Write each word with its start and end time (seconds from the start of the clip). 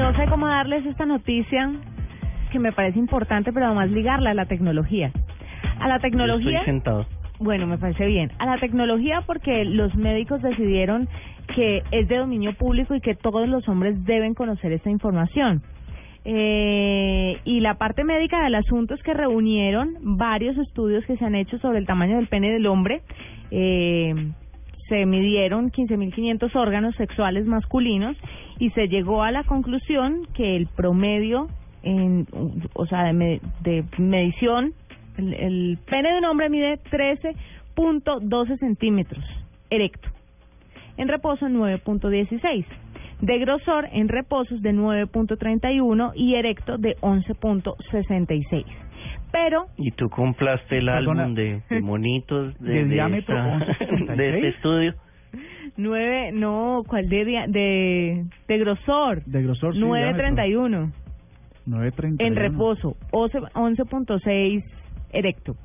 No 0.00 0.16
sé 0.16 0.26
cómo 0.30 0.48
darles 0.48 0.86
esta 0.86 1.04
noticia 1.04 1.70
que 2.50 2.58
me 2.58 2.72
parece 2.72 2.98
importante, 2.98 3.52
pero 3.52 3.66
además 3.66 3.90
ligarla 3.90 4.30
a 4.30 4.34
la 4.34 4.46
tecnología. 4.46 5.12
A 5.78 5.88
la 5.88 5.98
tecnología. 5.98 6.60
Estoy 6.60 6.72
sentado. 6.72 7.06
Bueno, 7.38 7.66
me 7.66 7.76
parece 7.76 8.06
bien. 8.06 8.32
A 8.38 8.46
la 8.46 8.58
tecnología 8.58 9.22
porque 9.26 9.66
los 9.66 9.94
médicos 9.94 10.40
decidieron 10.40 11.06
que 11.54 11.82
es 11.90 12.08
de 12.08 12.16
dominio 12.16 12.54
público 12.54 12.94
y 12.94 13.02
que 13.02 13.14
todos 13.14 13.46
los 13.46 13.68
hombres 13.68 14.02
deben 14.06 14.32
conocer 14.32 14.72
esta 14.72 14.88
información. 14.88 15.62
Eh, 16.24 17.38
y 17.44 17.60
la 17.60 17.74
parte 17.74 18.02
médica 18.02 18.42
del 18.42 18.54
asunto 18.54 18.94
es 18.94 19.02
que 19.02 19.12
reunieron 19.12 19.96
varios 20.00 20.56
estudios 20.56 21.04
que 21.04 21.18
se 21.18 21.26
han 21.26 21.34
hecho 21.34 21.58
sobre 21.58 21.78
el 21.78 21.86
tamaño 21.86 22.16
del 22.16 22.26
pene 22.26 22.50
del 22.50 22.66
hombre. 22.66 23.02
Eh, 23.50 24.14
se 24.90 25.06
midieron 25.06 25.70
15.500 25.70 26.54
órganos 26.54 26.94
sexuales 26.96 27.46
masculinos 27.46 28.14
y 28.58 28.68
se 28.72 28.88
llegó 28.88 29.22
a 29.22 29.30
la 29.30 29.44
conclusión 29.44 30.26
que 30.34 30.56
el 30.56 30.66
promedio 30.66 31.48
en, 31.82 32.26
o 32.74 32.84
sea, 32.84 33.04
de, 33.14 33.40
de 33.62 33.84
medición, 33.96 34.74
el, 35.16 35.32
el 35.32 35.78
pene 35.88 36.12
de 36.12 36.18
un 36.18 36.26
hombre 36.26 36.50
mide 36.50 36.78
13.12 37.76 38.58
centímetros 38.58 39.24
erecto, 39.70 40.08
en 40.98 41.08
reposo 41.08 41.46
9.16, 41.46 42.64
de 43.20 43.38
grosor 43.38 43.88
en 43.92 44.08
reposos 44.08 44.60
de 44.62 44.72
9.31 44.74 46.12
y 46.16 46.34
erecto 46.34 46.76
de 46.78 46.96
11.66. 47.00 48.64
Pero 49.32 49.66
y 49.76 49.92
tú 49.92 50.08
compraste 50.10 50.78
el 50.78 50.86
Perdona. 50.86 51.22
álbum 51.22 51.34
de, 51.36 51.62
de 51.70 51.80
monitos 51.80 52.58
de, 52.60 52.72
¿De 52.72 52.84
de 52.84 52.94
diámetro 52.94 53.38
esta- 53.38 53.58
11.66? 53.86 53.99
De 54.16 54.28
este 54.36 54.48
estudio. 54.48 54.94
nueve, 55.76 56.30
no, 56.32 56.82
¿cuál 56.86 57.08
de 57.08 57.24
dia- 57.24 57.46
de, 57.46 58.24
de 58.48 58.58
grosor? 58.58 59.24
De 59.24 59.42
grosor, 59.42 59.74
sí, 59.74 59.80
9.31 59.80 60.90
9.30. 61.66 62.16
en 62.18 62.36
reposo, 62.36 62.96
11 63.12 63.38
11.6 63.54 64.64
erecto. 65.12 65.56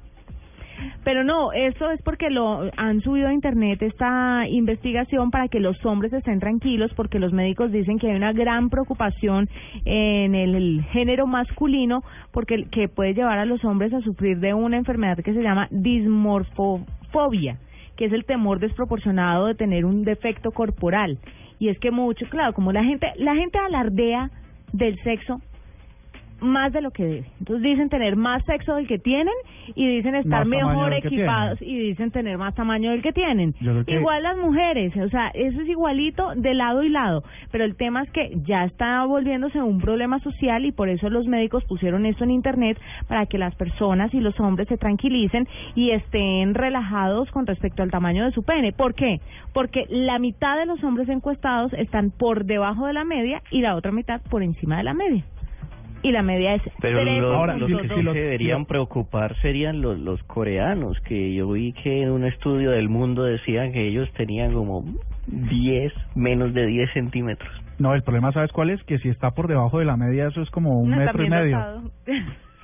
Pero 1.05 1.23
no, 1.23 1.53
eso 1.53 1.89
es 1.91 2.01
porque 2.01 2.29
lo 2.29 2.69
han 2.75 2.99
subido 2.99 3.29
a 3.29 3.33
internet 3.33 3.81
esta 3.81 4.45
investigación 4.49 5.31
para 5.31 5.47
que 5.47 5.61
los 5.61 5.83
hombres 5.85 6.11
estén 6.11 6.41
tranquilos 6.41 6.91
porque 6.95 7.17
los 7.17 7.31
médicos 7.31 7.71
dicen 7.71 7.97
que 7.97 8.09
hay 8.09 8.15
una 8.17 8.33
gran 8.33 8.69
preocupación 8.69 9.47
en 9.85 10.35
el, 10.35 10.53
el 10.53 10.83
género 10.91 11.27
masculino 11.27 12.03
porque 12.33 12.65
que 12.65 12.89
puede 12.89 13.13
llevar 13.13 13.39
a 13.39 13.45
los 13.45 13.63
hombres 13.63 13.93
a 13.93 14.01
sufrir 14.01 14.39
de 14.39 14.53
una 14.53 14.75
enfermedad 14.77 15.17
que 15.19 15.33
se 15.33 15.41
llama 15.41 15.69
dismorfobia, 15.71 17.57
que 17.95 18.05
es 18.05 18.13
el 18.13 18.25
temor 18.25 18.59
desproporcionado 18.59 19.47
de 19.47 19.55
tener 19.55 19.85
un 19.85 20.03
defecto 20.03 20.51
corporal. 20.51 21.17
Y 21.59 21.69
es 21.69 21.79
que 21.79 21.91
mucho, 21.91 22.25
claro, 22.29 22.53
como 22.53 22.71
la 22.71 22.83
gente 22.83 23.07
la 23.17 23.35
gente 23.35 23.57
alardea 23.57 24.29
del 24.73 25.01
sexo 25.03 25.41
más 26.45 26.71
de 26.73 26.81
lo 26.81 26.91
que 26.91 27.03
debe. 27.05 27.25
Entonces 27.39 27.63
dicen 27.63 27.89
tener 27.89 28.15
más 28.15 28.43
sexo 28.45 28.75
del 28.75 28.87
que 28.87 28.99
tienen 28.99 29.33
y 29.75 29.87
dicen 29.87 30.15
estar 30.15 30.45
mejor 30.45 30.91
equipados 31.15 31.61
y 31.61 31.77
dicen 31.79 32.11
tener 32.11 32.37
más 32.37 32.55
tamaño 32.55 32.91
del 32.91 33.01
que 33.01 33.11
tienen. 33.13 33.53
Que- 33.85 33.93
Igual 33.99 34.23
las 34.23 34.37
mujeres, 34.37 34.95
o 34.97 35.09
sea, 35.09 35.29
eso 35.33 35.61
es 35.61 35.67
igualito 35.67 36.33
de 36.35 36.53
lado 36.53 36.83
y 36.83 36.89
lado, 36.89 37.23
pero 37.51 37.63
el 37.65 37.75
tema 37.75 38.03
es 38.03 38.11
que 38.11 38.31
ya 38.45 38.63
está 38.65 39.03
volviéndose 39.05 39.61
un 39.61 39.79
problema 39.79 40.19
social 40.19 40.65
y 40.65 40.71
por 40.71 40.89
eso 40.89 41.09
los 41.09 41.27
médicos 41.27 41.63
pusieron 41.65 42.05
esto 42.05 42.23
en 42.23 42.31
internet 42.31 42.79
para 43.07 43.25
que 43.25 43.37
las 43.37 43.55
personas 43.55 44.13
y 44.13 44.19
los 44.19 44.39
hombres 44.39 44.67
se 44.67 44.77
tranquilicen 44.77 45.47
y 45.75 45.91
estén 45.91 46.53
relajados 46.53 47.29
con 47.31 47.47
respecto 47.47 47.83
al 47.83 47.91
tamaño 47.91 48.25
de 48.25 48.31
su 48.31 48.43
pene. 48.43 48.71
¿Por 48.73 48.93
qué? 48.93 49.19
Porque 49.53 49.85
la 49.89 50.19
mitad 50.19 50.57
de 50.57 50.65
los 50.65 50.83
hombres 50.83 51.09
encuestados 51.09 51.73
están 51.73 52.11
por 52.11 52.45
debajo 52.45 52.85
de 52.87 52.93
la 52.93 53.03
media 53.03 53.41
y 53.51 53.61
la 53.61 53.75
otra 53.75 53.91
mitad 53.91 54.21
por 54.29 54.43
encima 54.43 54.77
de 54.77 54.83
la 54.83 54.93
media. 54.93 55.23
Y 56.03 56.11
la 56.11 56.21
media 56.21 56.53
es 56.55 56.61
Pero 56.81 57.01
tres 57.01 57.19
lo- 57.21 57.33
Ahora, 57.33 57.57
los 57.57 57.67
que 57.81 57.87
sí 57.89 58.01
lo- 58.03 58.13
deberían 58.13 58.59
lo- 58.61 58.65
preocupar 58.67 59.35
serían 59.41 59.81
los, 59.81 59.97
los 59.99 60.21
coreanos, 60.23 60.99
que 61.01 61.33
yo 61.33 61.49
vi 61.51 61.73
que 61.73 62.03
en 62.03 62.11
un 62.11 62.25
estudio 62.25 62.71
del 62.71 62.89
mundo 62.89 63.23
decían 63.23 63.71
que 63.71 63.87
ellos 63.87 64.07
tenían 64.13 64.53
como 64.53 64.85
10, 65.25 65.91
menos 66.13 66.53
de 66.53 66.67
10 66.67 66.91
centímetros. 66.93 67.49
No, 67.79 67.93
el 67.95 68.03
problema, 68.03 68.31
¿sabes 68.31 68.51
cuál 68.51 68.69
es? 68.69 68.81
Que 68.83 68.99
si 68.99 69.09
está 69.09 69.31
por 69.31 69.47
debajo 69.47 69.79
de 69.79 69.85
la 69.85 69.97
media, 69.97 70.27
eso 70.27 70.41
es 70.43 70.49
como 70.51 70.79
un 70.79 70.91
No, 70.91 70.97
metro 70.97 71.23
y 71.23 71.29
también 71.29 71.59
medio. 71.59 71.91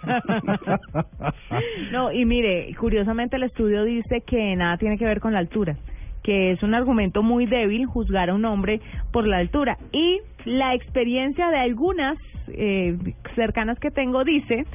no, 1.92 2.12
y 2.12 2.26
mire, 2.26 2.74
curiosamente 2.80 3.36
el 3.36 3.44
estudio 3.44 3.84
dice 3.84 4.22
que 4.26 4.56
nada 4.56 4.78
tiene 4.78 4.98
que 4.98 5.06
ver 5.06 5.20
con 5.20 5.34
la 5.34 5.40
altura, 5.40 5.76
que 6.24 6.52
es 6.52 6.64
un 6.64 6.74
argumento 6.74 7.24
muy 7.24 7.46
débil 7.46 7.86
juzgar 7.86 8.30
a 8.30 8.34
un 8.34 8.46
hombre 8.46 8.80
por 9.12 9.28
la 9.28 9.38
altura. 9.38 9.78
Y 9.92 10.20
la 10.46 10.74
experiencia 10.76 11.50
de 11.50 11.58
algunas 11.58 12.18
eh, 12.50 12.98
cercanas 13.36 13.80
que 13.80 13.92
tengo 13.92 14.24
dice 14.24 14.66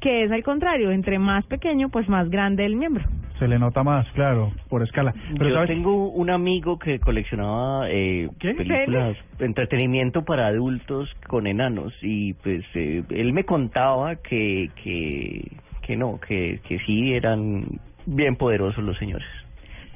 que 0.00 0.24
es 0.24 0.32
al 0.32 0.42
contrario, 0.42 0.90
entre 0.90 1.18
más 1.18 1.44
pequeño, 1.46 1.90
pues 1.90 2.08
más 2.08 2.30
grande 2.30 2.64
el 2.64 2.74
miembro. 2.74 3.04
Se 3.38 3.48
le 3.48 3.58
nota 3.58 3.82
más, 3.82 4.06
claro, 4.12 4.52
por 4.68 4.82
escala. 4.82 5.14
Pero 5.36 5.48
yo 5.48 5.54
¿sabes? 5.54 5.70
tengo 5.70 6.10
un 6.10 6.30
amigo 6.30 6.78
que 6.78 6.98
coleccionaba 6.98 7.88
eh, 7.88 8.28
¿Qué? 8.38 8.54
películas, 8.54 9.16
entretenimiento 9.38 10.24
para 10.24 10.46
adultos 10.48 11.08
con 11.26 11.46
enanos 11.46 11.94
y 12.02 12.34
pues 12.34 12.64
eh, 12.74 13.02
él 13.08 13.32
me 13.32 13.44
contaba 13.44 14.16
que, 14.16 14.70
que, 14.82 15.50
que 15.82 15.96
no, 15.96 16.20
que, 16.20 16.60
que 16.68 16.78
sí 16.80 17.14
eran 17.14 17.64
bien 18.04 18.36
poderosos 18.36 18.84
los 18.84 18.98
señores. 18.98 19.26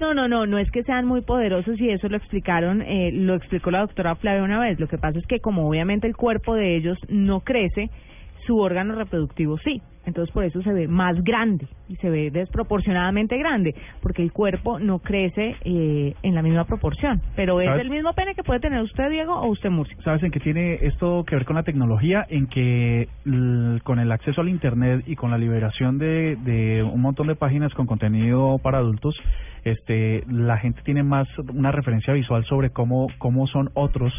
No, 0.01 0.13
no, 0.13 0.27
no, 0.27 0.45
no 0.47 0.59
es 0.59 0.71
que 0.71 0.83
sean 0.83 1.07
muy 1.07 1.23
poderosos 1.23 1.81
y 1.81 1.89
eso 1.89 2.09
lo 2.09 2.17
explicaron, 2.17 2.83
eh, 2.83 3.13
lo 3.13 3.35
explicó 3.35 3.71
la 3.71 3.81
doctora 3.81 4.17
Flavia 4.17 4.43
una 4.43 4.59
vez. 4.59 4.81
Lo 4.81 4.89
que 4.89 4.99
pasa 4.99 5.19
es 5.19 5.27
que 5.27 5.41
como 5.41 5.69
obviamente 5.69 6.07
el 6.07 6.17
cuerpo 6.17 6.55
de 6.55 6.77
ellos 6.77 6.99
no 7.09 7.41
crece, 7.41 7.91
su 8.47 8.59
órgano 8.59 8.97
reproductivo 8.97 9.59
sí. 9.59 9.81
Entonces 10.07 10.33
por 10.33 10.45
eso 10.45 10.63
se 10.63 10.73
ve 10.73 10.89
más 10.89 11.23
grande 11.23 11.67
y 11.89 11.97
se 11.97 12.11
ve 12.11 12.31
desproporcionadamente 12.31 13.37
grande, 13.39 13.75
porque 14.03 14.23
el 14.23 14.33
cuerpo 14.33 14.79
no 14.79 14.99
crece 14.99 15.57
eh, 15.65 16.15
en 16.23 16.35
la 16.35 16.43
misma 16.43 16.65
proporción. 16.65 17.21
Pero 17.37 17.61
es 17.61 17.69
¿Sabes? 17.69 17.83
el 17.83 17.91
mismo 17.91 18.13
pene 18.15 18.35
que 18.35 18.43
puede 18.43 18.61
tener 18.61 18.83
usted, 18.83 19.11
Diego, 19.11 19.35
o 19.35 19.49
usted, 19.49 19.71
Murcia. 19.71 19.97
¿Sabes 20.05 20.23
en 20.23 20.31
qué 20.31 20.41
tiene 20.41 20.75
esto 20.83 21.25
que 21.27 21.37
ver 21.37 21.45
con 21.45 21.57
la 21.57 21.63
tecnología? 21.63 22.27
En 22.29 22.47
que 22.47 23.09
con 23.83 23.99
el 23.99 24.13
acceso 24.13 24.41
al 24.41 24.49
Internet 24.49 25.05
y 25.07 25.17
con 25.17 25.31
la 25.31 25.39
liberación 25.39 25.99
de, 25.99 26.37
de 26.45 26.83
un 26.83 27.01
montón 27.01 27.27
de 27.27 27.37
páginas 27.37 27.73
con 27.75 27.87
contenido 27.87 28.59
para 28.59 28.79
adultos, 28.79 29.15
este, 29.65 30.25
la 30.29 30.59
gente 30.59 30.83
tiene 30.85 31.03
más 31.03 31.27
una 31.53 31.73
referencia 31.73 32.13
visual 32.13 32.45
sobre 32.45 32.71
cómo, 32.71 33.09
cómo 33.19 33.47
son 33.47 33.71
otros 33.75 34.13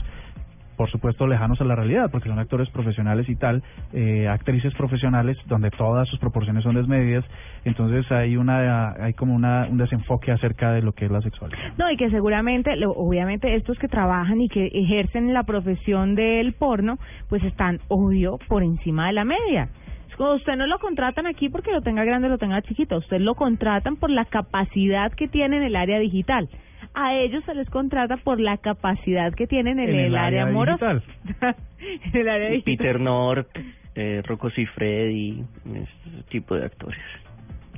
por 0.75 0.89
supuesto 0.89 1.27
lejanos 1.27 1.59
a 1.61 1.65
la 1.65 1.75
realidad, 1.75 2.09
porque 2.11 2.29
son 2.29 2.39
actores 2.39 2.69
profesionales 2.69 3.27
y 3.29 3.35
tal, 3.35 3.63
eh, 3.93 4.27
actrices 4.27 4.73
profesionales 4.75 5.37
donde 5.47 5.71
todas 5.71 6.07
sus 6.09 6.19
proporciones 6.19 6.63
son 6.63 6.75
desmedidas, 6.75 7.25
entonces 7.63 8.09
hay 8.11 8.37
una 8.37 8.93
hay 8.93 9.13
como 9.13 9.35
una, 9.35 9.67
un 9.69 9.77
desenfoque 9.77 10.31
acerca 10.31 10.71
de 10.71 10.81
lo 10.81 10.93
que 10.93 11.05
es 11.05 11.11
la 11.11 11.21
sexualidad. 11.21 11.59
No, 11.77 11.89
y 11.91 11.97
que 11.97 12.09
seguramente, 12.09 12.71
obviamente, 12.85 13.55
estos 13.55 13.77
que 13.79 13.87
trabajan 13.87 14.41
y 14.41 14.49
que 14.49 14.67
ejercen 14.67 15.33
la 15.33 15.43
profesión 15.43 16.15
del 16.15 16.53
porno, 16.53 16.97
pues 17.29 17.43
están, 17.43 17.79
obvio, 17.87 18.37
por 18.47 18.63
encima 18.63 19.07
de 19.07 19.13
la 19.13 19.25
media. 19.25 19.69
Usted 20.17 20.55
no 20.55 20.65
lo 20.65 20.79
contratan 20.79 21.27
aquí 21.27 21.49
porque 21.49 21.71
lo 21.71 21.81
tenga 21.81 22.05
grande 22.05 22.27
o 22.27 22.31
lo 22.31 22.37
tenga 22.37 22.61
chiquito, 22.61 22.97
usted 22.97 23.19
lo 23.19 23.35
contratan 23.35 23.97
por 23.97 24.09
la 24.09 24.23
capacidad 24.23 25.11
que 25.11 25.27
tiene 25.27 25.57
en 25.57 25.63
el 25.63 25.75
área 25.75 25.99
digital. 25.99 26.47
A 26.95 27.13
ellos 27.15 27.43
se 27.45 27.53
les 27.53 27.69
contrata 27.69 28.17
por 28.17 28.39
la 28.39 28.57
capacidad 28.57 29.33
que 29.33 29.47
tienen 29.47 29.79
en, 29.79 29.89
En 29.89 29.95
el 29.99 30.15
área 30.15 30.43
área 30.43 30.43
amorosa. 30.47 31.01
en 31.79 32.17
el 32.21 32.29
área 32.29 32.49
digital. 32.49 32.77
Peter 32.77 32.99
North, 33.01 33.47
eh, 33.95 34.21
Rocco 34.25 34.49
Siffredi, 34.49 35.43
ese 35.73 36.23
tipo 36.29 36.55
de 36.55 36.65
actores. 36.65 36.99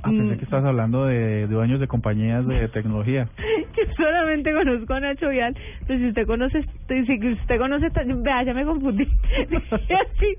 Ah, 0.04 0.10
pensé 0.10 0.34
Mm. 0.34 0.38
que 0.38 0.44
estás 0.44 0.64
hablando 0.64 1.06
de 1.06 1.48
dueños 1.48 1.80
de 1.80 1.88
compañías 1.88 2.46
de 2.46 2.68
tecnología. 2.72 3.28
Yo 3.76 3.92
solamente 3.96 4.52
conozco 4.52 4.94
a 4.94 5.00
Nacho 5.00 5.28
Vial. 5.28 5.56
Pues 5.88 5.98
si 5.98 6.06
usted 6.06 6.24
conoce, 6.24 6.62
si 6.86 7.28
usted 7.32 7.58
conoce, 7.58 7.88
vea, 8.22 8.44
ya 8.44 8.54
me 8.54 8.64
confundí. 8.64 9.02
Así, 9.72 10.36